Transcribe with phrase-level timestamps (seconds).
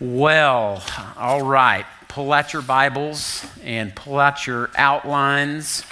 [0.00, 0.80] Well,
[1.16, 1.84] all right.
[2.06, 5.82] Pull out your Bibles and pull out your outlines.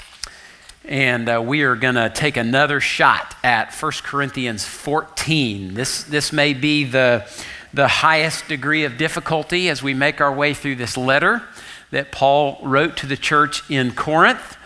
[0.85, 5.75] And uh, we are going to take another shot at 1 Corinthians 14.
[5.75, 7.29] This, this may be the,
[7.75, 11.43] the highest degree of difficulty as we make our way through this letter
[11.91, 14.57] that Paul wrote to the church in Corinth.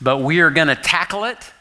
[0.00, 1.52] But we are going to tackle it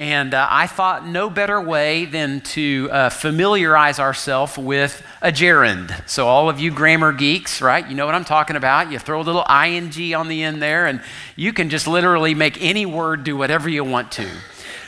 [0.00, 5.94] and uh, I thought no better way than to uh, familiarize ourselves with a gerund.
[6.06, 7.86] So, all of you grammar geeks, right?
[7.86, 8.90] You know what I'm talking about.
[8.90, 11.02] You throw a little ing on the end there, and
[11.36, 14.26] you can just literally make any word do whatever you want to.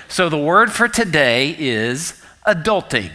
[0.09, 3.10] So, the word for today is adulting.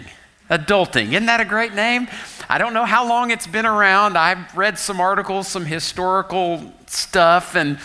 [0.52, 1.14] Adulting.
[1.14, 2.08] Isn't that a great name?
[2.48, 4.20] I don't know how long it's been around.
[4.20, 7.80] I've read some articles, some historical stuff, and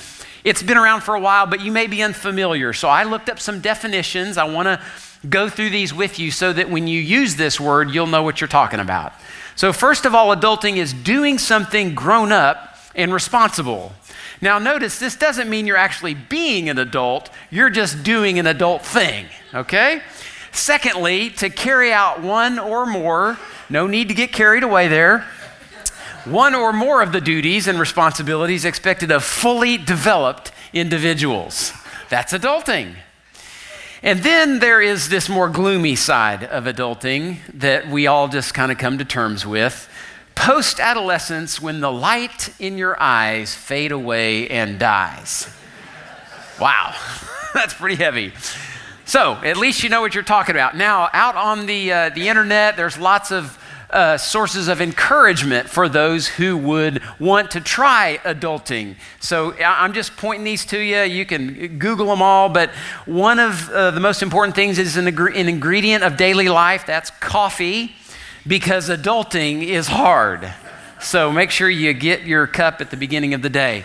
[0.45, 2.73] it's been around for a while, but you may be unfamiliar.
[2.73, 4.37] So I looked up some definitions.
[4.37, 4.81] I want to
[5.29, 8.41] go through these with you so that when you use this word, you'll know what
[8.41, 9.13] you're talking about.
[9.55, 13.93] So, first of all, adulting is doing something grown up and responsible.
[14.41, 18.83] Now, notice this doesn't mean you're actually being an adult, you're just doing an adult
[18.83, 20.03] thing, okay?
[20.51, 23.39] Secondly, to carry out one or more,
[23.71, 25.25] no need to get carried away there
[26.25, 31.73] one or more of the duties and responsibilities expected of fully developed individuals.
[32.09, 32.95] That's adulting.
[34.03, 38.73] And then there is this more gloomy side of adulting that we all just kind
[38.73, 39.89] of come to terms with.
[40.35, 45.49] Post adolescence, when the light in your eyes fade away and dies.
[46.61, 46.97] Wow,
[47.55, 48.33] that's pretty heavy.
[49.05, 50.77] So, at least you know what you're talking about.
[50.77, 53.59] Now, out on the, uh, the internet, there's lots of
[53.93, 58.97] uh, sources of encouragement for those who would want to try adulting.
[59.21, 61.03] So I'm just pointing these to you.
[61.03, 62.71] You can Google them all, but
[63.07, 67.11] one of uh, the most important things is an, an ingredient of daily life that's
[67.21, 67.95] coffee,
[68.47, 70.53] because adulting is hard.
[71.01, 73.85] So make sure you get your cup at the beginning of the day.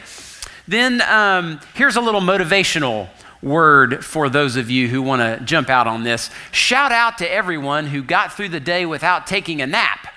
[0.68, 3.10] Then um, here's a little motivational
[3.48, 6.30] word for those of you who want to jump out on this.
[6.52, 10.14] Shout out to everyone who got through the day without taking a nap.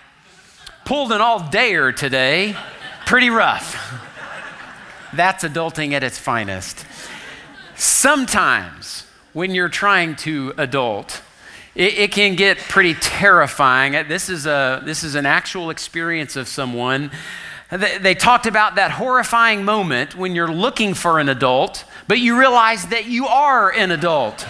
[0.84, 2.56] Pulled an all dayer today.
[3.06, 3.76] Pretty rough.
[5.12, 6.84] That's adulting at its finest.
[7.76, 11.22] Sometimes when you're trying to adult,
[11.74, 13.92] it, it, can get pretty terrifying.
[14.08, 17.10] This is, a, this is an actual experience of someone.
[17.70, 22.36] They, they talked about that horrifying moment when you're looking for an adult but you
[22.36, 24.44] realize that you are an adult.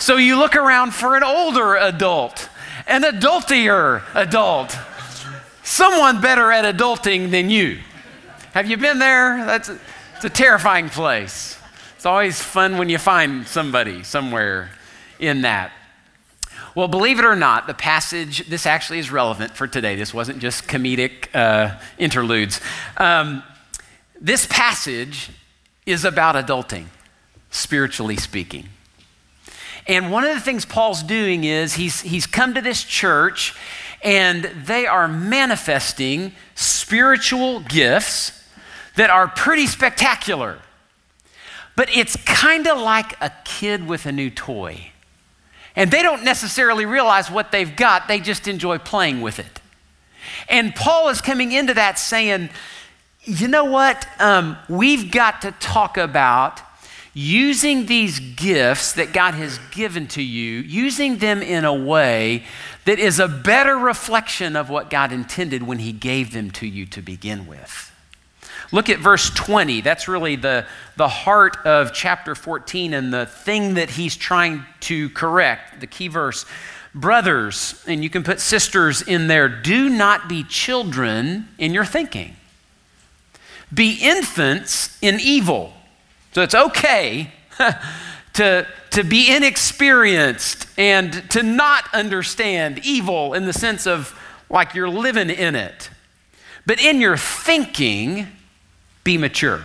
[0.00, 2.48] So you look around for an older adult,
[2.88, 4.76] an adultier adult,
[5.62, 7.78] someone better at adulting than you.
[8.54, 9.36] Have you been there?
[9.46, 9.78] That's a,
[10.16, 11.56] it's a terrifying place.
[11.94, 14.72] It's always fun when you find somebody somewhere
[15.20, 15.70] in that.
[16.74, 19.94] Well, believe it or not, the passage, this actually is relevant for today.
[19.94, 22.60] This wasn't just comedic uh, interludes.
[22.96, 23.44] Um,
[24.20, 25.30] this passage
[25.86, 26.86] is about adulting,
[27.50, 28.68] spiritually speaking.
[29.86, 33.54] And one of the things Paul's doing is he's, he's come to this church
[34.02, 38.32] and they are manifesting spiritual gifts
[38.96, 40.58] that are pretty spectacular.
[41.76, 44.90] But it's kind of like a kid with a new toy.
[45.76, 49.60] And they don't necessarily realize what they've got, they just enjoy playing with it.
[50.48, 52.50] And Paul is coming into that saying,
[53.24, 54.06] you know what?
[54.18, 56.60] Um, we've got to talk about
[57.12, 62.44] using these gifts that God has given to you, using them in a way
[62.84, 66.86] that is a better reflection of what God intended when He gave them to you
[66.86, 67.92] to begin with.
[68.72, 69.80] Look at verse 20.
[69.80, 70.64] That's really the,
[70.96, 76.06] the heart of chapter 14 and the thing that he's trying to correct, the key
[76.06, 76.46] verse.
[76.94, 82.36] Brothers, and you can put sisters in there, do not be children in your thinking
[83.72, 85.72] be infants in evil.
[86.32, 87.32] So it's okay
[88.34, 94.18] to, to be inexperienced and to not understand evil in the sense of
[94.48, 95.90] like you're living in it.
[96.66, 98.26] But in your thinking,
[99.04, 99.64] be mature.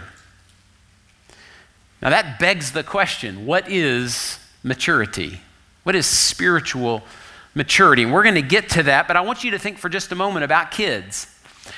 [2.02, 5.42] Now that begs the question what is maturity?
[5.84, 7.04] What is spiritual
[7.54, 8.04] maturity?
[8.04, 10.12] And we're going to get to that, but I want you to think for just
[10.12, 11.28] a moment about kids.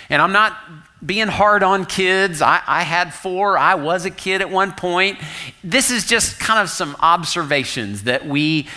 [0.09, 0.57] And I'm not
[1.05, 2.41] being hard on kids.
[2.41, 3.57] I, I, had four.
[3.57, 5.19] I was a kid at one point.
[5.63, 8.67] This is just kind of some observations that we,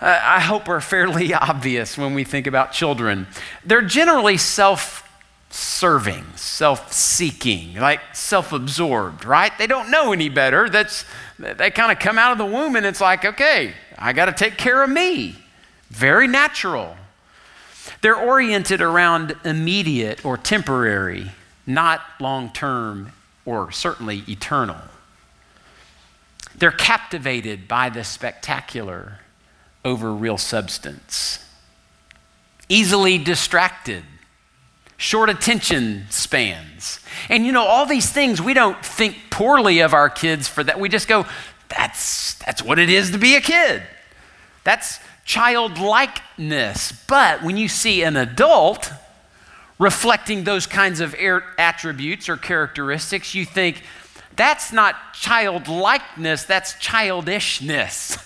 [0.00, 3.26] uh, I hope, are fairly obvious when we think about children.
[3.64, 5.04] They're generally self
[5.50, 9.56] serving, self seeking, like self absorbed, right?
[9.56, 10.68] They don't know any better.
[10.68, 11.04] That's,
[11.38, 14.32] they kind of come out of the womb and it's like, okay, I got to
[14.32, 15.36] take care of me.
[15.90, 16.96] Very natural.
[18.00, 21.30] They're oriented around immediate or temporary,
[21.68, 23.12] not long term
[23.44, 24.78] or certainly eternal.
[26.56, 29.20] They're captivated by the spectacular
[29.84, 31.44] over real substance,
[32.68, 34.02] easily distracted,
[34.96, 37.00] short attention spans.
[37.28, 40.80] And you know, all these things, we don't think poorly of our kids for that.
[40.80, 41.26] We just go,
[41.68, 43.82] that's, that's what it is to be a kid.
[44.64, 46.92] That's childlikeness.
[47.06, 48.90] But when you see an adult
[49.78, 53.82] reflecting those kinds of attributes or characteristics, you think,
[54.36, 58.18] that's not childlikeness, that's childishness.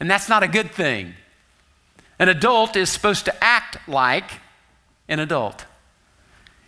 [0.00, 1.14] And that's not a good thing.
[2.18, 4.30] An adult is supposed to act like
[5.08, 5.66] an adult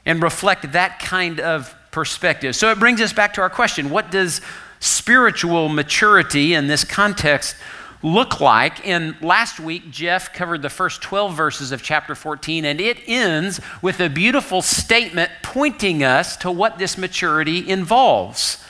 [0.04, 2.56] and reflect that kind of perspective.
[2.56, 4.40] So it brings us back to our question what does
[4.80, 7.54] spiritual maturity in this context
[8.02, 8.86] look like?
[8.86, 13.60] And last week, Jeff covered the first 12 verses of chapter 14, and it ends
[13.82, 18.64] with a beautiful statement pointing us to what this maturity involves.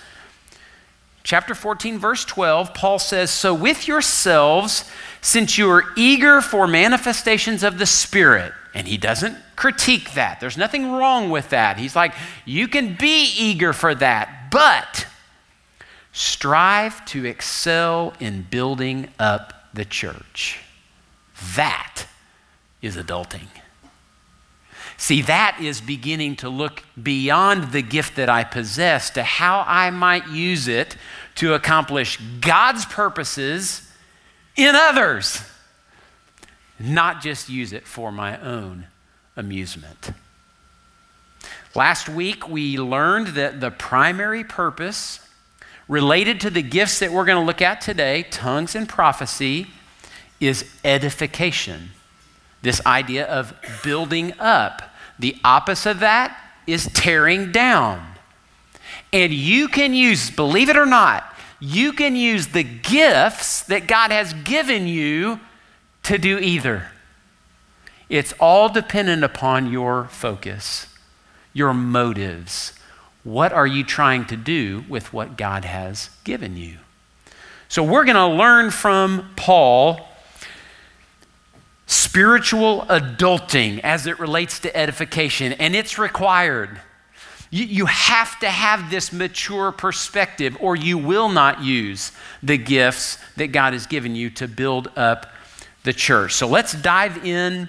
[1.23, 4.91] Chapter 14, verse 12, Paul says, So with yourselves,
[5.21, 10.41] since you are eager for manifestations of the Spirit, and he doesn't critique that.
[10.41, 11.77] There's nothing wrong with that.
[11.77, 15.07] He's like, you can be eager for that, but
[16.13, 20.61] strive to excel in building up the church.
[21.57, 22.07] That
[22.83, 23.49] is adulting.
[24.97, 29.91] See, that is beginning to look beyond the gift that I possess to how I
[29.91, 30.97] might use it
[31.37, 33.91] to accomplish God's purposes
[34.57, 35.43] in others,
[36.79, 38.89] not just use it for my own
[39.37, 40.11] amusement.
[41.75, 45.27] Last week, we learned that the primary purpose
[45.91, 49.67] related to the gifts that we're going to look at today, tongues and prophecy,
[50.39, 51.91] is edification.
[52.63, 53.53] This idea of
[53.83, 54.83] building up.
[55.19, 58.07] The opposite of that is tearing down.
[59.13, 61.25] And you can use, believe it or not,
[61.59, 65.41] you can use the gifts that God has given you
[66.05, 66.87] to do either.
[68.09, 70.87] It's all dependent upon your focus,
[71.53, 72.75] your motives.
[73.23, 76.79] What are you trying to do with what God has given you?
[77.69, 80.09] So, we're going to learn from Paul
[81.87, 86.81] spiritual adulting as it relates to edification, and it's required.
[87.51, 92.13] You, you have to have this mature perspective, or you will not use
[92.43, 95.27] the gifts that God has given you to build up
[95.83, 96.35] the church.
[96.35, 97.69] So let's dive in.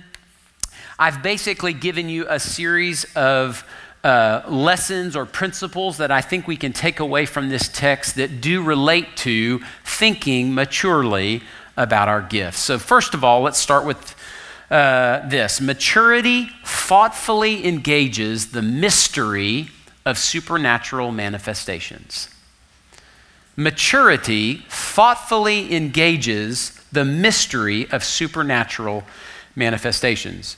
[1.00, 3.65] I've basically given you a series of
[4.03, 8.42] uh, lessons or principles that I think we can take away from this text that
[8.42, 11.44] do relate to thinking maturely
[11.77, 12.59] about our gifts.
[12.59, 14.15] So, first of all, let's start with
[14.71, 19.69] uh, this maturity thoughtfully engages the mystery
[20.06, 22.30] of supernatural manifestations.
[23.56, 29.04] Maturity thoughtfully engages the mystery of supernatural
[29.56, 30.57] manifestations.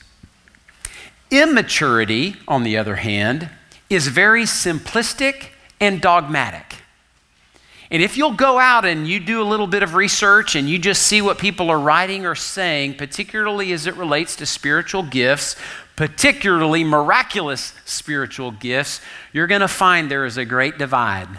[1.34, 3.50] Immaturity, on the other hand,
[3.90, 5.48] is very simplistic
[5.82, 6.76] and dogmatic.
[7.90, 10.78] And if you'll go out and you do a little bit of research and you
[10.78, 15.56] just see what people are writing or saying, particularly as it relates to spiritual gifts,
[15.96, 21.30] particularly miraculous spiritual gifts, you're going to find there is a great divide.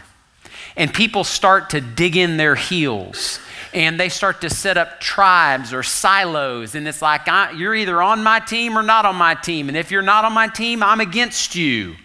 [0.77, 3.39] And people start to dig in their heels
[3.75, 6.77] and they start to set up tribes or silos.
[6.77, 7.27] And it's like,
[7.57, 9.69] you're either on my team or not on my team.
[9.69, 11.97] And if you're not on my team, I'm against you.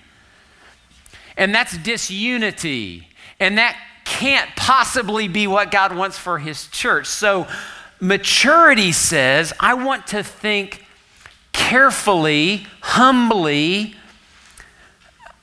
[1.38, 3.08] And that's disunity.
[3.40, 7.06] And that can't possibly be what God wants for His church.
[7.06, 7.48] So,
[8.00, 10.84] maturity says, I want to think
[11.54, 13.96] carefully, humbly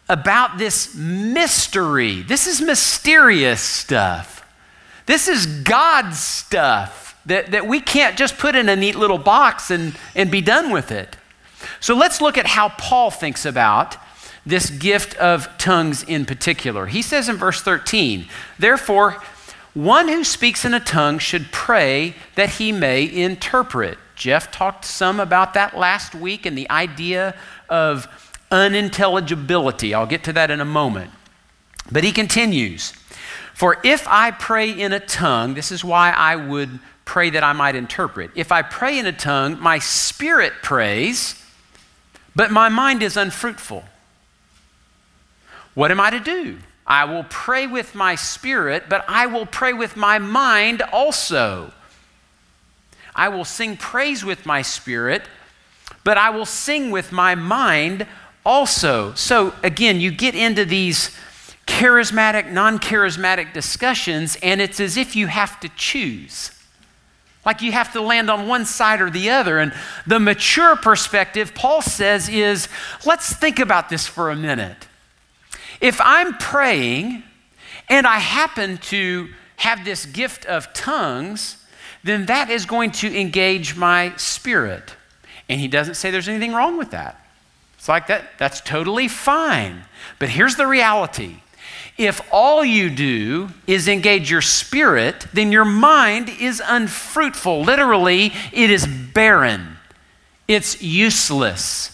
[0.09, 2.23] about this mystery.
[2.23, 4.36] This is mysterious stuff.
[5.07, 9.71] This is God's stuff that, that we can't just put in a neat little box
[9.71, 11.17] and, and be done with it.
[11.81, 13.97] So let's look at how Paul thinks about
[14.45, 16.87] this gift of tongues in particular.
[16.87, 18.27] He says in verse 13,
[18.59, 19.23] Therefore,
[19.75, 23.99] one who speaks in a tongue should pray that he may interpret.
[24.15, 27.35] Jeff talked some about that last week and the idea
[27.69, 28.09] of
[28.51, 29.93] unintelligibility.
[29.93, 31.11] I'll get to that in a moment.
[31.91, 32.93] But he continues
[33.57, 37.55] For if I pray in a tongue, this is why I would pray that I
[37.55, 38.31] might interpret.
[38.35, 41.43] If I pray in a tongue, my spirit prays,
[42.35, 43.83] but my mind is unfruitful.
[45.73, 46.59] What am I to do?
[46.87, 51.73] I will pray with my spirit, but I will pray with my mind also.
[53.15, 55.23] I will sing praise with my spirit,
[56.05, 58.07] but I will sing with my mind
[58.45, 59.15] also.
[59.15, 61.17] So again, you get into these
[61.67, 66.51] charismatic, non charismatic discussions, and it's as if you have to choose.
[67.45, 69.61] Like you have to land on one side or the other.
[69.61, 69.73] And
[70.07, 72.69] the mature perspective, Paul says, is
[73.07, 74.89] let's think about this for a minute.
[75.81, 77.23] If I'm praying
[77.89, 81.65] and I happen to have this gift of tongues,
[82.03, 84.95] then that is going to engage my spirit.
[85.49, 87.21] And he doesn't say there's anything wrong with that.
[87.79, 89.85] It's like that, that's totally fine.
[90.19, 91.37] But here's the reality
[91.99, 97.63] if all you do is engage your spirit, then your mind is unfruitful.
[97.63, 99.79] Literally, it is barren,
[100.47, 101.93] it's useless.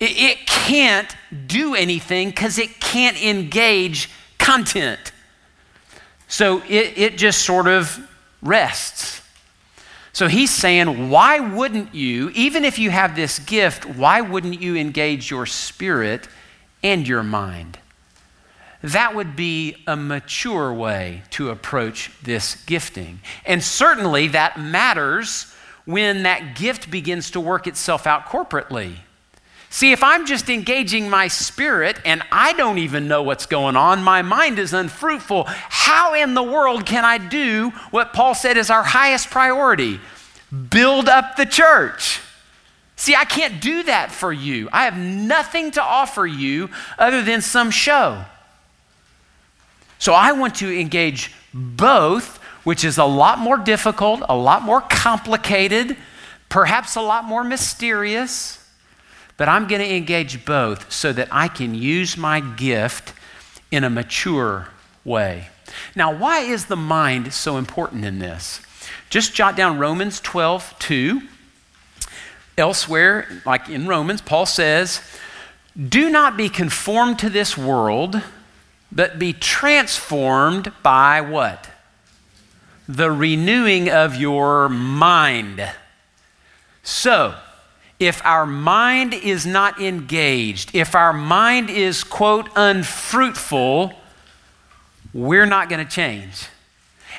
[0.00, 1.14] It, can't
[1.46, 5.12] do anything because it can't engage content.
[6.26, 7.98] So it, it just sort of
[8.42, 9.22] rests.
[10.12, 14.76] So he's saying, why wouldn't you, even if you have this gift, why wouldn't you
[14.76, 16.28] engage your spirit
[16.82, 17.78] and your mind?
[18.84, 23.20] That would be a mature way to approach this gifting.
[23.46, 25.50] And certainly that matters
[25.86, 28.96] when that gift begins to work itself out corporately.
[29.70, 34.02] See, if I'm just engaging my spirit and I don't even know what's going on,
[34.02, 38.68] my mind is unfruitful, how in the world can I do what Paul said is
[38.68, 39.98] our highest priority?
[40.68, 42.20] Build up the church.
[42.96, 44.68] See, I can't do that for you.
[44.74, 48.26] I have nothing to offer you other than some show.
[50.04, 54.82] So I want to engage both, which is a lot more difficult, a lot more
[54.82, 55.96] complicated,
[56.50, 58.62] perhaps a lot more mysterious.
[59.38, 63.14] But I'm going to engage both so that I can use my gift
[63.70, 64.68] in a mature
[65.06, 65.48] way.
[65.96, 68.60] Now, why is the mind so important in this?
[69.08, 71.22] Just jot down Romans 12, 2.
[72.58, 75.00] Elsewhere, like in Romans, Paul says,
[75.88, 78.20] Do not be conformed to this world,
[78.94, 81.68] but be transformed by what?
[82.88, 85.68] The renewing of your mind.
[86.82, 87.34] So,
[87.98, 93.92] if our mind is not engaged, if our mind is, quote, unfruitful,
[95.12, 96.48] we're not going to change.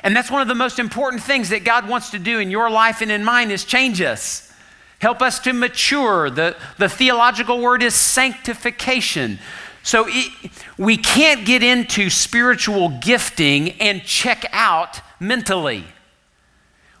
[0.02, 2.70] And that's one of the most important things that God wants to do in your
[2.70, 4.52] life and in mine is change us.
[4.98, 6.30] Help us to mature.
[6.30, 9.38] The, the theological word is sanctification.
[9.86, 15.84] So it, we can't get into spiritual gifting and check out mentally.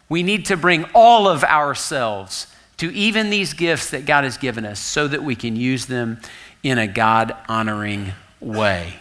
[0.08, 4.64] We need to bring all of ourselves to even these gifts that God has given
[4.64, 6.20] us so that we can use them
[6.62, 9.00] in a God honoring way.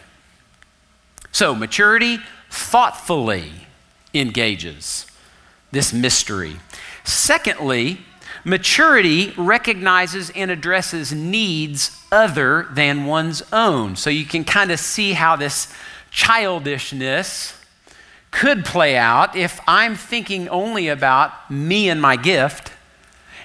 [1.32, 2.18] So, maturity
[2.50, 3.52] thoughtfully
[4.16, 5.06] engages
[5.72, 6.56] this mystery.
[7.04, 8.00] Secondly,
[8.46, 13.98] maturity recognizes and addresses needs other than one's own.
[13.98, 15.74] So you can kind of see how this
[16.12, 17.60] childishness
[18.32, 22.72] could play out if I'm thinking only about me and my gift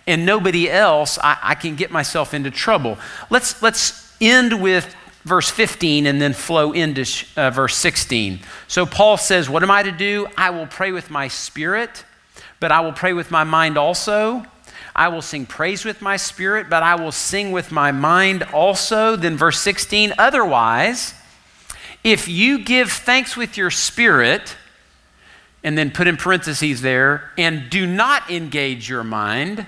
[0.07, 2.99] and nobody else, I, I can get myself into trouble.
[3.31, 7.05] Let's, let's end with verse 15 and then flow into
[7.37, 8.41] uh, verse 16.
[8.67, 10.27] So Paul says, What am I to do?
[10.37, 12.05] I will pray with my spirit,
[12.59, 14.45] but I will pray with my mind also.
[14.95, 19.17] I will sing praise with my spirit, but I will sing with my mind also.
[19.17, 21.15] Then verse 16, otherwise,
[22.03, 24.57] if you give thanks with your spirit,
[25.63, 29.67] and then put in parentheses there, and do not engage your mind,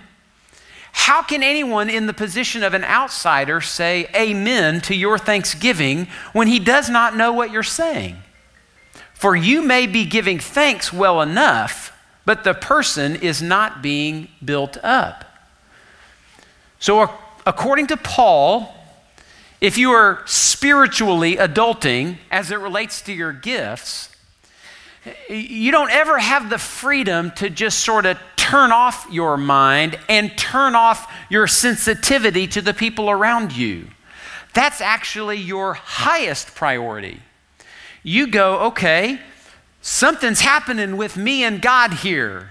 [0.92, 6.48] how can anyone in the position of an outsider say amen to your thanksgiving when
[6.48, 8.16] he does not know what you're saying?
[9.14, 11.91] For you may be giving thanks well enough,
[12.24, 15.24] but the person is not being built up.
[16.78, 17.10] So,
[17.46, 18.74] according to Paul,
[19.60, 24.08] if you are spiritually adulting as it relates to your gifts,
[25.28, 30.36] you don't ever have the freedom to just sort of turn off your mind and
[30.36, 33.86] turn off your sensitivity to the people around you.
[34.52, 37.20] That's actually your highest priority.
[38.02, 39.20] You go, okay,
[39.82, 42.50] something's happening with me and God here.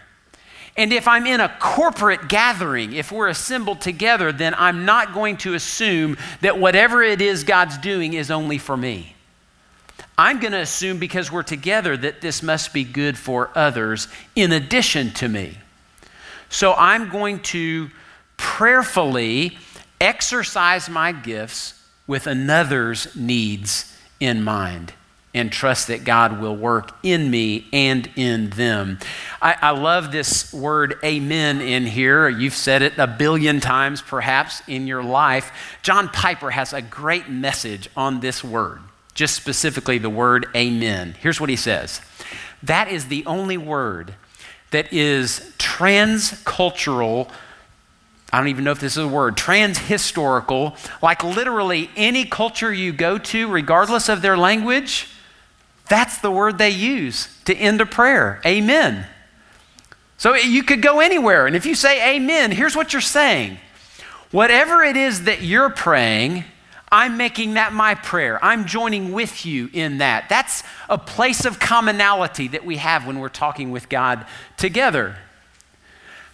[0.77, 5.37] And if I'm in a corporate gathering, if we're assembled together, then I'm not going
[5.37, 9.15] to assume that whatever it is God's doing is only for me.
[10.17, 14.51] I'm going to assume because we're together that this must be good for others in
[14.51, 15.57] addition to me.
[16.49, 17.89] So I'm going to
[18.37, 19.57] prayerfully
[19.99, 21.73] exercise my gifts
[22.07, 24.93] with another's needs in mind.
[25.33, 28.99] And trust that God will work in me and in them.
[29.41, 32.27] I, I, love this word amen in here.
[32.27, 35.51] You've said it a billion times perhaps in your life.
[35.83, 38.79] John Piper has a great message on this word,
[39.13, 41.15] just specifically the word amen.
[41.19, 42.01] Here's what he says
[42.63, 44.15] That is the only word
[44.71, 47.31] that is transcultural
[48.33, 52.93] I don't even know if this is a word, transhistorical, like literally any culture you
[52.93, 55.09] go to, regardless of their language,
[55.91, 58.39] that's the word they use to end a prayer.
[58.45, 59.05] Amen.
[60.17, 63.57] So you could go anywhere, and if you say amen, here's what you're saying.
[64.31, 66.45] Whatever it is that you're praying,
[66.89, 68.39] I'm making that my prayer.
[68.41, 70.29] I'm joining with you in that.
[70.29, 75.17] That's a place of commonality that we have when we're talking with God together.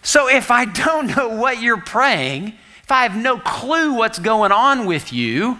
[0.02, 4.52] So if I don't know what you're praying, if I have no clue what's going
[4.52, 5.58] on with you,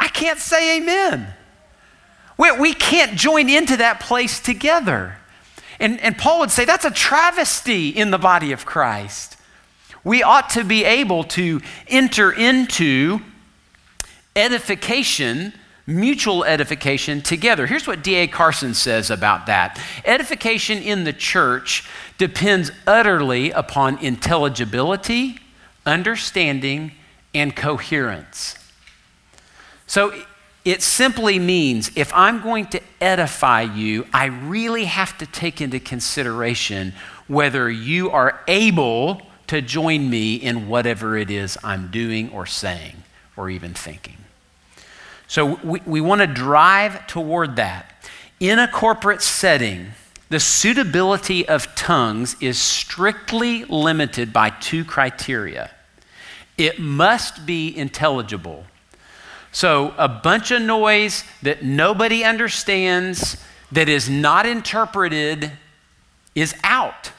[0.00, 1.32] I can't say amen.
[2.36, 5.18] We, we can't join into that place together.
[5.80, 9.36] And, and Paul would say that's a travesty in the body of Christ.
[10.02, 13.20] We ought to be able to enter into
[14.36, 15.52] edification,
[15.86, 17.66] mutual edification together.
[17.66, 18.26] Here's what D.A.
[18.26, 21.88] Carson says about that edification in the church
[22.18, 25.38] depends utterly upon intelligibility,
[25.86, 26.92] understanding,
[27.34, 28.56] and coherence.
[29.86, 30.14] So
[30.64, 35.78] it simply means if I'm going to edify you, I really have to take into
[35.78, 36.94] consideration
[37.26, 42.96] whether you are able to join me in whatever it is I'm doing or saying
[43.36, 44.16] or even thinking.
[45.26, 47.90] So we, we want to drive toward that.
[48.40, 49.88] In a corporate setting,
[50.28, 55.70] the suitability of tongues is strictly limited by two criteria
[56.56, 58.64] it must be intelligible
[59.54, 63.36] so, a bunch of noise that nobody understands,
[63.70, 65.52] that is not interpreted,
[66.34, 67.12] is out.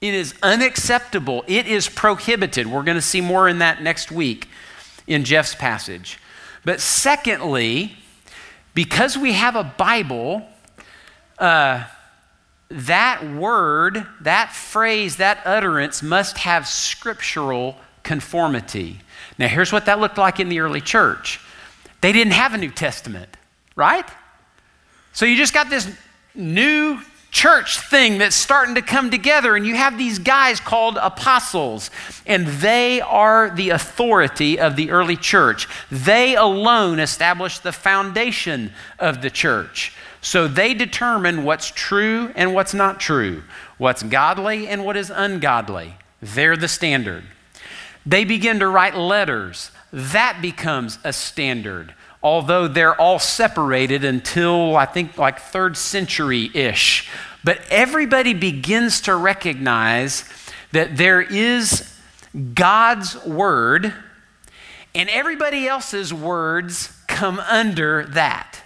[0.00, 1.44] It is unacceptable.
[1.46, 2.66] It is prohibited.
[2.66, 4.48] We're going to see more in that next week
[5.06, 6.18] in Jeff's passage.
[6.64, 7.94] But secondly,
[8.72, 10.48] because we have a Bible,
[11.38, 11.84] uh,
[12.70, 19.00] that word, that phrase, that utterance must have scriptural conformity.
[19.38, 21.38] Now, here's what that looked like in the early church
[22.00, 23.28] they didn't have a New Testament,
[23.74, 24.08] right?
[25.12, 25.90] So you just got this
[26.34, 31.90] new church thing that's starting to come together, and you have these guys called apostles,
[32.26, 35.68] and they are the authority of the early church.
[35.90, 39.92] They alone establish the foundation of the church.
[40.22, 43.42] So they determine what's true and what's not true,
[43.78, 45.94] what's godly and what is ungodly.
[46.22, 47.24] They're the standard.
[48.06, 51.94] They begin to write letters that becomes a standard.
[52.22, 57.08] Although they're all separated until I think like third century ish.
[57.44, 60.24] But everybody begins to recognize
[60.72, 61.92] that there is
[62.54, 63.94] God's word,
[64.94, 68.60] and everybody else's words come under that.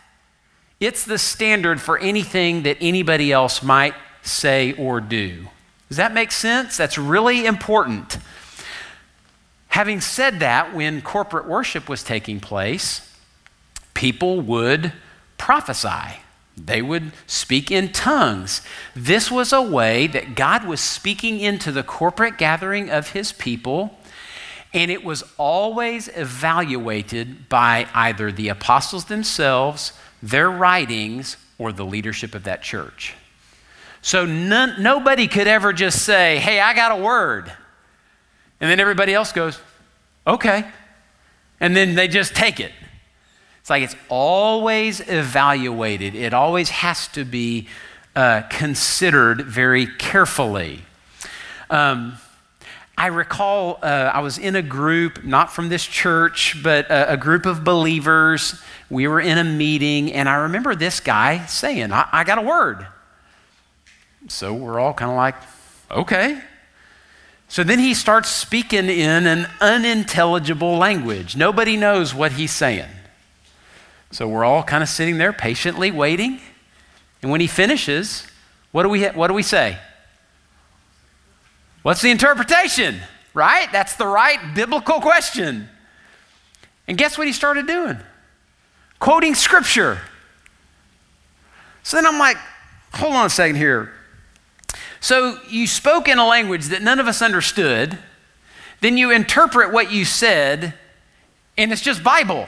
[0.81, 5.49] It's the standard for anything that anybody else might say or do.
[5.89, 6.77] Does that make sense?
[6.77, 8.17] That's really important.
[9.71, 13.09] Having said that, when corporate worship was taking place,
[13.95, 14.93] people would
[15.39, 16.21] prophesy.
[16.57, 18.63] They would speak in tongues.
[18.95, 23.99] This was a way that God was speaking into the corporate gathering of his people,
[24.75, 32.35] and it was always evaluated by either the apostles themselves, their writings, or the leadership
[32.35, 33.15] of that church.
[34.03, 37.53] So none, nobody could ever just say, Hey, I got a word.
[38.61, 39.59] And then everybody else goes,
[40.27, 40.67] okay.
[41.61, 42.73] And then they just take it.
[43.61, 47.69] It's like it's always evaluated, it always has to be
[48.17, 50.81] uh, considered very carefully.
[51.69, 52.15] Um,
[52.99, 57.17] I recall uh, I was in a group, not from this church, but a, a,
[57.17, 58.61] group of believers.
[58.91, 62.43] We were in a meeting, and I remember this guy saying, I, I got a
[62.43, 62.87] word.
[64.29, 65.37] So we're all kind of like,
[65.91, 66.43] okay.
[67.51, 71.35] So then he starts speaking in an unintelligible language.
[71.35, 72.89] Nobody knows what he's saying.
[74.13, 76.39] So we're all kind of sitting there patiently waiting.
[77.23, 78.25] And when he finishes,
[78.71, 79.81] what do we, what do we say?
[81.83, 83.01] What's the interpretation?
[83.35, 83.67] Right?
[83.73, 85.69] That's the right biblical question.
[86.87, 87.99] And guess what he started doing?
[89.01, 89.99] Quoting scripture.
[91.83, 92.37] So then I'm like,
[92.95, 93.93] hold on a second here.
[95.01, 97.99] So you spoke in a language that none of us understood,
[98.81, 100.75] then you interpret what you said,
[101.57, 102.47] and it's just Bible.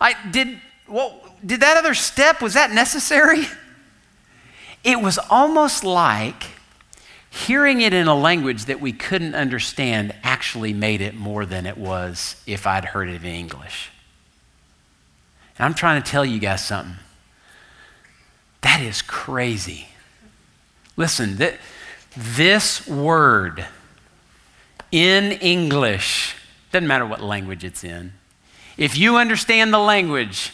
[0.00, 3.46] I, did, well, did that other step, was that necessary?
[4.82, 6.44] It was almost like
[7.30, 11.78] hearing it in a language that we couldn't understand actually made it more than it
[11.78, 13.90] was if I'd heard it in English.
[15.58, 16.96] And I'm trying to tell you guys something.
[18.60, 19.88] That is crazy.
[20.96, 21.58] Listen, th-
[22.16, 23.66] this word
[24.92, 26.36] in English,
[26.70, 28.12] doesn't matter what language it's in,
[28.76, 30.52] if you understand the language,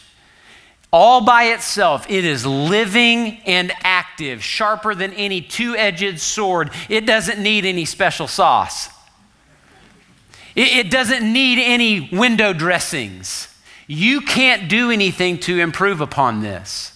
[0.93, 6.71] all by itself, it is living and active, sharper than any two edged sword.
[6.89, 8.89] It doesn't need any special sauce,
[10.57, 13.47] it, it, doesn't need any window dressings.
[13.87, 16.90] You can't do anything to improve upon this.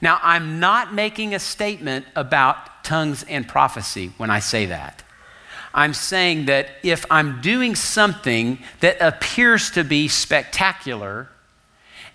[0.00, 5.02] Now, I'm not making a statement about tongues and prophecy when I say that.
[5.74, 11.28] I'm saying that if I'm doing something that appears to be spectacular,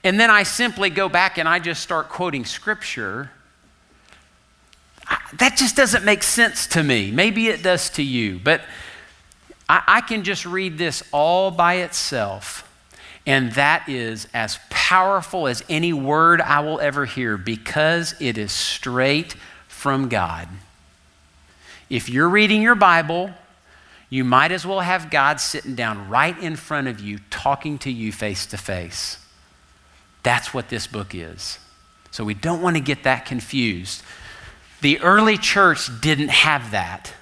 [0.04, 3.32] and then I simply go back and I just start quoting scripture,
[5.38, 7.12] that just doesn't make sense to me.
[7.12, 8.62] Maybe it does to you, but
[9.70, 12.70] I, I can just read this all by itself.
[13.26, 18.52] And that is as powerful as any word I will ever hear because it is
[18.52, 19.36] straight
[19.68, 20.50] from God.
[21.90, 23.32] If you're reading your Bible,
[24.10, 27.92] you might as well have God sitting down right in front of you, talking to
[27.92, 29.18] you face to face.
[30.22, 31.60] That's what this book is.
[32.12, 34.04] So we don't want to get that confused.
[34.82, 37.14] The early church didn't have that.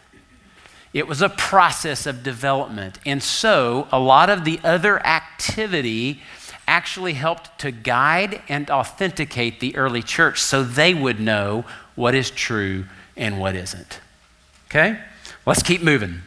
[0.94, 3.00] It was a process of development.
[3.06, 6.22] And so a lot of the other activity
[6.68, 12.30] actually helped to guide and authenticate the early church so they would know what is
[12.30, 14.00] true and what isn't.
[14.68, 15.00] Okay?
[15.46, 16.22] Let's keep moving.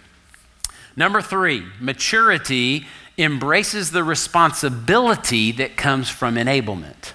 [0.96, 7.12] Number three, maturity embraces the responsibility that comes from enablement.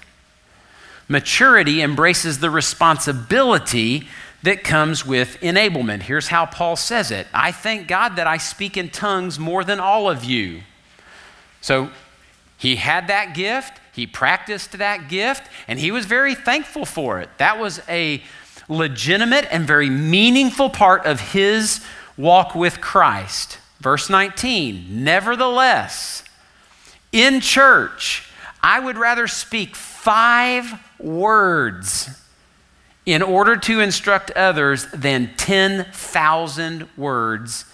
[1.08, 4.08] Maturity embraces the responsibility
[4.42, 6.02] that comes with enablement.
[6.02, 9.80] Here's how Paul says it I thank God that I speak in tongues more than
[9.80, 10.62] all of you.
[11.60, 11.90] So
[12.56, 17.28] he had that gift, he practiced that gift, and he was very thankful for it.
[17.38, 18.22] That was a
[18.68, 21.84] legitimate and very meaningful part of his
[22.16, 23.58] walk with Christ.
[23.80, 26.22] Verse 19, nevertheless,
[27.12, 28.30] in church,
[28.62, 32.10] I would rather speak five words
[33.12, 37.64] in order to instruct others than 10,000 words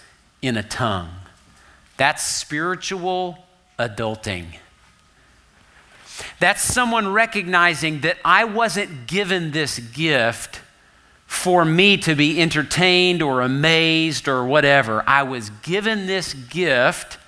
[0.40, 1.10] in a tongue.
[1.96, 3.38] That's spiritual
[3.78, 4.46] adulting.
[6.40, 10.60] That's someone recognizing that I wasn't given this gift
[11.26, 15.02] for me to be entertained or amazed or whatever.
[15.06, 17.18] I was given this gift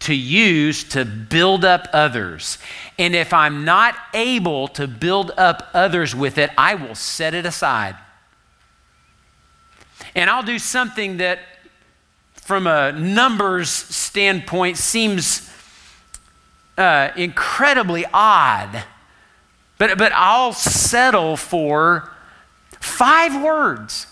[0.00, 2.58] to use to build up others.
[2.98, 7.44] And if I'm not able to build up others with it, I will set it
[7.44, 7.96] aside.
[10.14, 11.40] And I'll do something that,
[12.34, 15.50] from a numbers standpoint, seems
[16.76, 18.84] uh, incredibly odd.
[19.78, 22.10] But, but I'll settle for
[22.80, 24.06] Five words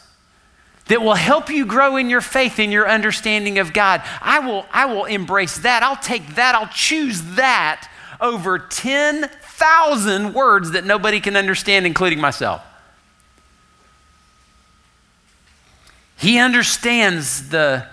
[0.88, 4.02] that will help you grow in your faith and your understanding of God.
[4.20, 5.82] I will, I will embrace that.
[5.82, 6.54] I'll take that.
[6.54, 7.88] I'll choose that
[8.20, 12.62] over 10,000 words that nobody can understand, including myself.
[16.16, 17.86] He understands the,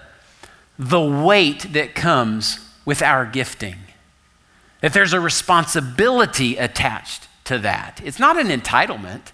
[0.80, 3.76] the weight that comes with our gifting,
[4.82, 8.02] that there's a responsibility attached to that.
[8.04, 9.32] It's not an entitlement.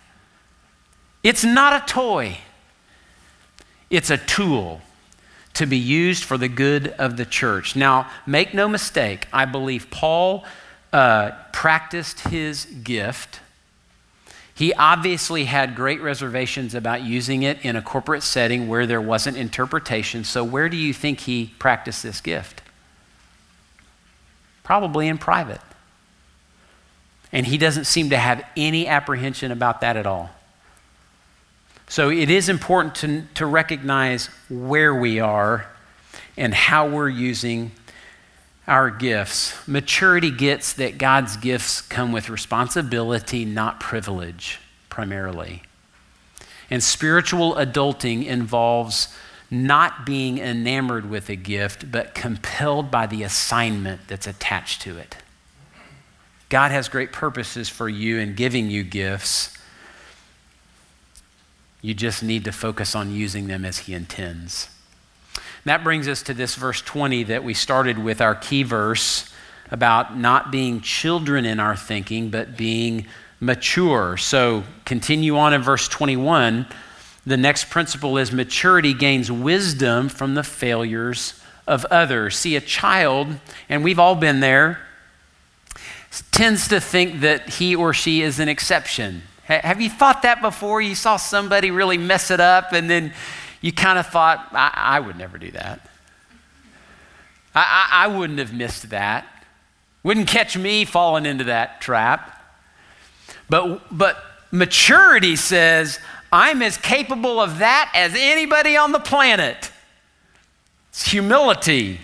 [1.22, 2.40] It's not a toy,
[3.90, 4.82] it's a tool
[5.56, 7.76] to be used for the good of the church.
[7.76, 10.46] Now, make no mistake, I believe Paul
[10.94, 13.42] uh, practiced his gift.
[14.54, 19.38] He obviously had great reservations about using it in a corporate setting where there wasn't
[19.38, 20.24] interpretation.
[20.24, 22.62] So, where do you think he practiced this gift?
[24.64, 25.62] Probably in private.
[27.32, 30.32] And he doesn't seem to have any apprehension about that at all.
[31.90, 35.66] So it is important to, to recognize where we are
[36.38, 37.72] and how we're using
[38.68, 39.68] our gifts.
[39.68, 45.64] Maturity gets that God's gifts come with responsibility, not privilege, primarily.
[46.70, 49.08] And spiritual adulting involves
[49.50, 55.18] not being enamored with a gift, but compelled by the assignment that's attached to it.
[56.50, 59.58] God has great purposes for you in giving you gifts.
[61.82, 64.70] You just need to focus on using them as He intends.
[65.66, 69.32] that brings us to this verse 20 that we started with our key verse
[69.72, 73.06] about not being children in our thinking, but being
[73.40, 74.18] mature.
[74.18, 76.66] So continue on in verse 21.
[77.26, 82.38] The next principle is maturity gains wisdom from the failures of others.
[82.38, 83.28] See, a child,
[83.70, 84.80] and we've all been there,
[86.32, 89.22] tends to think that he or she is an exception.
[89.50, 90.80] Have you thought that before?
[90.80, 93.14] You saw somebody really mess it up, and then
[93.62, 95.90] you kind of thought, I, I would never do that.
[97.56, 99.26] I, I, I wouldn't have missed that.
[100.04, 102.36] Wouldn't catch me falling into that trap.
[103.50, 104.18] But, but
[104.52, 106.00] maturity says,
[106.32, 109.72] I'm as capable of that as anybody on the planet.
[110.90, 112.00] It's humility.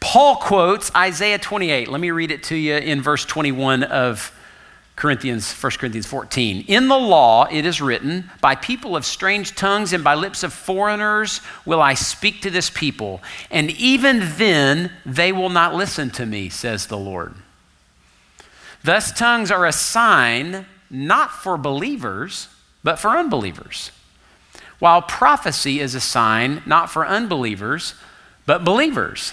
[0.00, 1.88] Paul quotes Isaiah 28.
[1.88, 4.32] Let me read it to you in verse 21 of
[4.98, 6.64] Corinthians, 1 Corinthians 14.
[6.66, 10.52] In the law it is written, By people of strange tongues and by lips of
[10.52, 16.26] foreigners will I speak to this people, and even then they will not listen to
[16.26, 17.34] me, says the Lord.
[18.82, 22.48] Thus, tongues are a sign not for believers,
[22.82, 23.92] but for unbelievers.
[24.80, 27.94] While prophecy is a sign not for unbelievers,
[28.46, 29.32] but believers.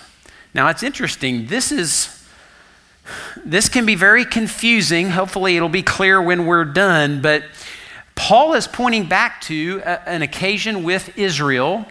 [0.53, 1.47] Now, it's interesting.
[1.47, 2.23] This is
[3.45, 5.09] this can be very confusing.
[5.09, 7.21] Hopefully, it'll be clear when we're done.
[7.21, 7.43] But
[8.15, 11.85] Paul is pointing back to a, an occasion with Israel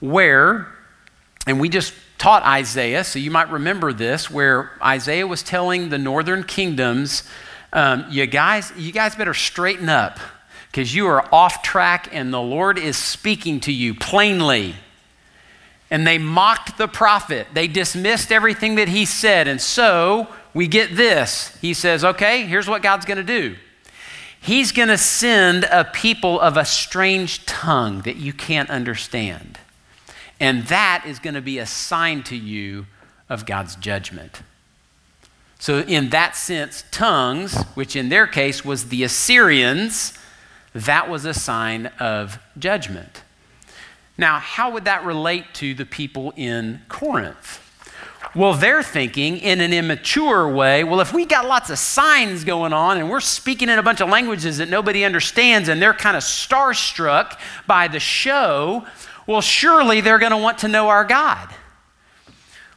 [0.00, 0.66] where,
[1.46, 5.98] and we just taught Isaiah, so you might remember this, where Isaiah was telling the
[5.98, 7.22] northern kingdoms,
[7.72, 10.18] um, you guys, you guys better straighten up
[10.70, 14.74] because you are off track and the Lord is speaking to you plainly.
[15.90, 17.48] And they mocked the prophet.
[17.52, 19.48] They dismissed everything that he said.
[19.48, 21.56] And so we get this.
[21.60, 23.56] He says, okay, here's what God's going to do.
[24.40, 29.58] He's going to send a people of a strange tongue that you can't understand.
[30.40, 32.86] And that is going to be a sign to you
[33.28, 34.42] of God's judgment.
[35.60, 40.18] So, in that sense, tongues, which in their case was the Assyrians,
[40.74, 43.22] that was a sign of judgment.
[44.18, 47.61] Now, how would that relate to the people in Corinth?
[48.34, 52.72] Well, they're thinking in an immature way, well, if we got lots of signs going
[52.72, 56.16] on and we're speaking in a bunch of languages that nobody understands and they're kind
[56.16, 58.86] of starstruck by the show,
[59.26, 61.54] well, surely they're going to want to know our God.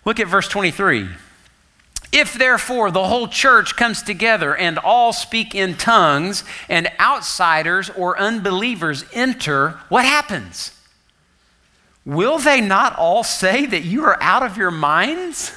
[0.04, 1.08] Look at verse 23.
[2.12, 8.18] If therefore the whole church comes together and all speak in tongues, and outsiders or
[8.20, 10.75] unbelievers enter, what happens?
[12.06, 15.52] Will they not all say that you are out of your minds?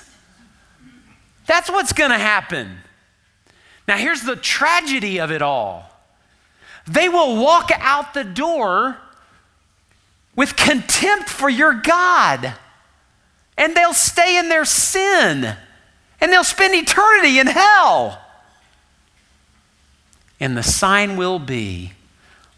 [1.47, 2.79] That's what's going to happen.
[3.87, 5.85] Now, here's the tragedy of it all
[6.87, 8.97] they will walk out the door
[10.35, 12.55] with contempt for your God,
[13.59, 15.57] and they'll stay in their sin
[16.21, 18.21] and they'll spend eternity in hell.
[20.41, 21.93] And the sign will be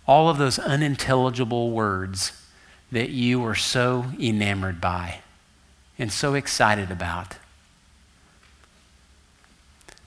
[0.07, 2.33] all of those unintelligible words
[2.93, 5.21] that you were so enamored by
[5.99, 7.37] and so excited about.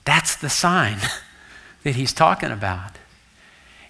[0.04, 0.98] That's the sign
[1.82, 2.98] that he's talking about.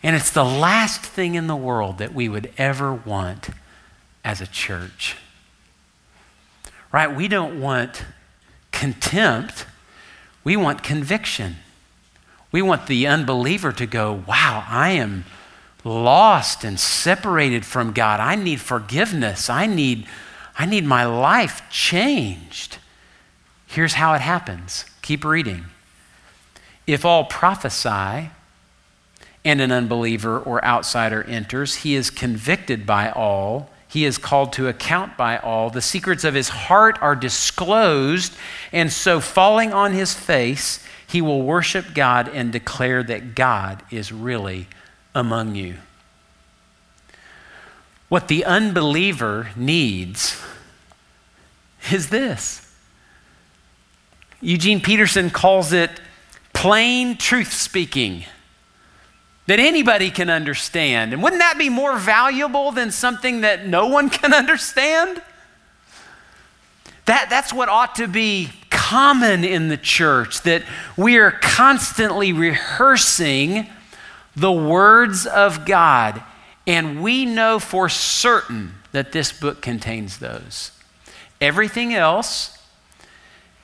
[0.02, 3.48] And it's the last thing in the world that we would ever want
[4.22, 5.16] as a church.
[6.92, 7.14] Right?
[7.14, 8.04] We don't want
[8.70, 9.66] contempt,
[10.44, 11.56] we want conviction.
[12.52, 15.24] We want the unbeliever to go, wow, I am
[15.84, 18.20] lost and separated from God.
[18.20, 19.48] I need forgiveness.
[19.48, 20.06] I need,
[20.58, 22.78] I need my life changed.
[23.66, 24.86] Here's how it happens.
[25.02, 25.66] Keep reading.
[26.86, 28.30] If all prophesy
[29.44, 34.66] and an unbeliever or outsider enters, he is convicted by all he is called to
[34.66, 35.70] account by all.
[35.70, 38.34] The secrets of his heart are disclosed,
[38.72, 44.10] and so falling on his face, he will worship God and declare that God is
[44.10, 44.66] really
[45.14, 45.76] among you.
[48.08, 50.40] What the unbeliever needs
[51.90, 52.60] is this.
[54.40, 55.90] Eugene Peterson calls it
[56.52, 58.24] plain truth speaking
[59.46, 61.12] that anybody can understand.
[61.12, 65.20] And wouldn't that be more valuable than something that no one can understand?
[67.06, 70.62] That, that's what ought to be common in the church, that
[70.96, 73.68] we are constantly rehearsing
[74.36, 76.22] the words of God,
[76.66, 80.72] and we know for certain that this book contains those.
[81.40, 82.58] Everything else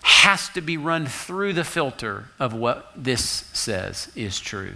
[0.02, 4.72] has to be run through the filter of what this says is true.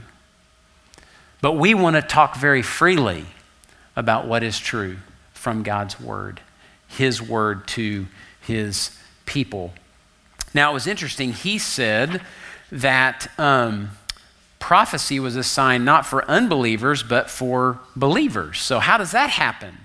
[1.40, 3.26] But we want to talk very freely
[3.96, 4.96] about what is true
[5.32, 6.40] from God's Word,
[6.88, 8.06] His Word to
[8.40, 9.72] His people.
[10.54, 11.32] Now, it was interesting.
[11.32, 12.22] He said
[12.70, 13.90] that um,
[14.64, 18.58] prophecy was a sign not for unbelievers, but for believers.
[18.62, 19.76] So, how does that happen?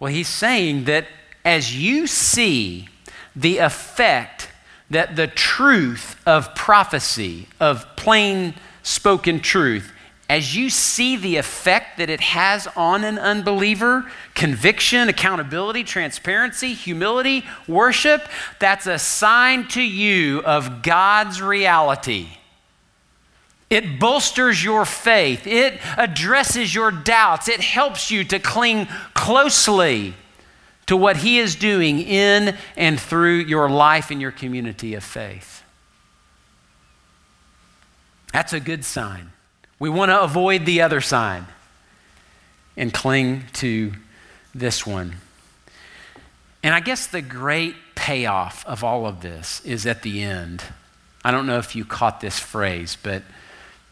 [0.00, 1.06] Well, he's saying that
[1.44, 2.88] as you see
[3.36, 4.48] the effect
[4.90, 9.92] that the truth of prophecy, of plain spoken truth,
[10.28, 17.44] as you see the effect that it has on an unbeliever conviction, accountability, transparency, humility,
[17.68, 22.30] worship that's a sign to you of God's reality.
[23.70, 30.14] It bolsters your faith, it addresses your doubts, it helps you to cling closely
[30.86, 35.62] to what He is doing in and through your life and your community of faith.
[38.32, 39.32] That's a good sign.
[39.78, 41.44] We want to avoid the other side
[42.76, 43.92] and cling to
[44.54, 45.16] this one.
[46.62, 50.64] And I guess the great payoff of all of this is at the end.
[51.24, 53.22] I don't know if you caught this phrase, but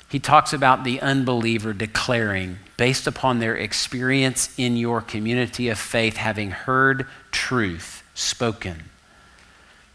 [0.08, 6.16] he talks about the unbeliever declaring, based upon their experience in your community of faith,
[6.16, 8.84] having heard truth spoken,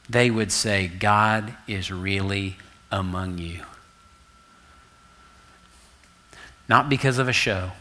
[0.10, 2.58] they would say, God is really
[2.92, 3.62] among you.
[6.68, 7.72] Not because of a show,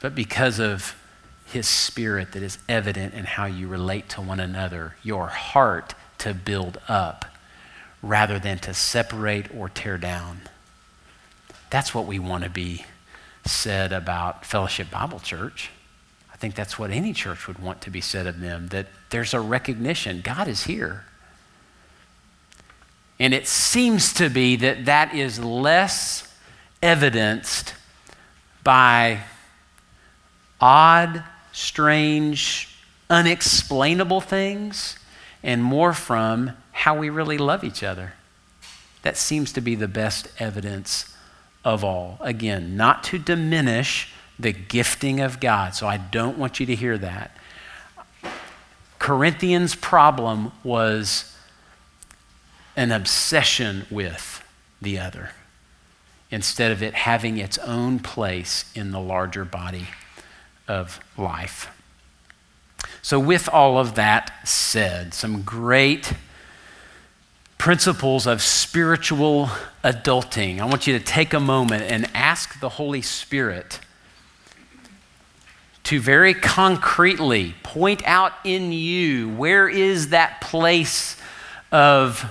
[0.00, 0.94] but because of
[1.46, 6.34] his spirit that is evident in how you relate to one another, your heart to
[6.34, 7.24] build up
[8.02, 10.40] rather than to separate or tear down.
[11.76, 12.86] That's what we want to be
[13.44, 15.68] said about Fellowship Bible Church.
[16.32, 19.34] I think that's what any church would want to be said of them that there's
[19.34, 21.04] a recognition God is here.
[23.20, 26.34] And it seems to be that that is less
[26.82, 27.74] evidenced
[28.64, 29.20] by
[30.58, 32.74] odd, strange,
[33.10, 34.98] unexplainable things
[35.42, 38.14] and more from how we really love each other.
[39.02, 41.12] That seems to be the best evidence
[41.66, 42.16] of all.
[42.20, 45.74] Again, not to diminish the gifting of God.
[45.74, 47.36] So I don't want you to hear that.
[49.00, 51.36] Corinthians' problem was
[52.76, 54.44] an obsession with
[54.80, 55.30] the other
[56.30, 59.88] instead of it having its own place in the larger body
[60.68, 61.68] of life.
[63.02, 66.12] So, with all of that said, some great
[67.66, 69.46] principles of spiritual
[69.82, 70.60] adulting.
[70.60, 73.80] I want you to take a moment and ask the Holy Spirit
[75.82, 81.16] to very concretely point out in you where is that place
[81.72, 82.24] of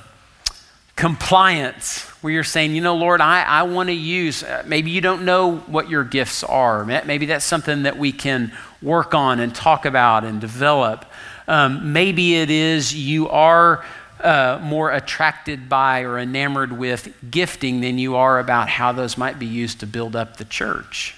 [0.96, 5.02] compliance where you're saying, you know, Lord, I, I want to use, uh, maybe you
[5.02, 6.86] don't know what your gifts are.
[6.86, 11.06] Maybe that's something that we can work on and talk about and develop.
[11.46, 13.84] Um, maybe it is you are
[14.26, 19.38] uh, more attracted by or enamored with gifting than you are about how those might
[19.38, 21.16] be used to build up the church.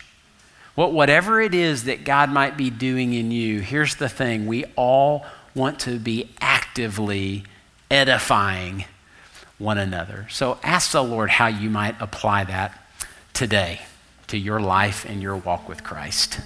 [0.75, 4.65] Well, whatever it is that God might be doing in you, here's the thing we
[4.75, 7.45] all want to be actively
[7.89, 8.85] edifying
[9.57, 10.27] one another.
[10.29, 12.77] So ask the Lord how you might apply that
[13.33, 13.81] today
[14.27, 16.41] to your life and your walk with Christ.